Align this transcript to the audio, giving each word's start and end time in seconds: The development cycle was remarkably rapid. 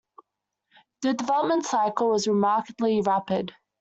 The 1.03 1.13
development 1.13 1.63
cycle 1.63 2.09
was 2.09 2.27
remarkably 2.27 3.01
rapid. 3.01 3.53